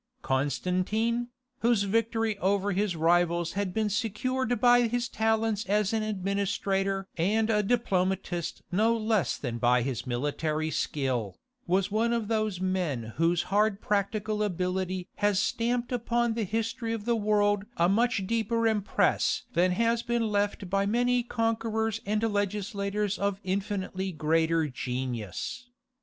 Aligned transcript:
Constantine, 0.23 1.27
whose 1.59 1.83
victory 1.83 2.35
over 2.39 2.71
his 2.71 2.95
rivals 2.95 3.51
had 3.51 3.71
been 3.71 3.87
secured 3.87 4.59
by 4.59 4.87
his 4.87 5.07
talents 5.07 5.63
as 5.67 5.93
an 5.93 6.01
administrator 6.01 7.07
and 7.17 7.51
a 7.51 7.61
diplomatist 7.61 8.63
no 8.71 8.97
less 8.97 9.37
than 9.37 9.59
by 9.59 9.83
his 9.83 10.07
military 10.07 10.71
skill, 10.71 11.37
was 11.67 11.91
one 11.91 12.13
of 12.13 12.29
those 12.29 12.59
men 12.59 13.13
whose 13.17 13.43
hard 13.53 13.79
practical 13.79 14.41
ability 14.41 15.07
has 15.17 15.39
stamped 15.39 15.91
upon 15.91 16.33
the 16.33 16.45
history 16.45 16.93
of 16.93 17.05
the 17.05 17.15
world 17.15 17.65
a 17.77 17.87
much 17.87 18.25
deeper 18.25 18.65
impress 18.67 19.43
than 19.53 19.71
has 19.73 20.01
been 20.01 20.29
left 20.31 20.67
by 20.67 20.83
many 20.83 21.21
conquerors 21.21 22.01
and 22.07 22.23
legislators 22.23 23.19
of 23.19 23.39
infinitely 23.43 24.11
greater 24.11 24.67
genius. 24.67 25.69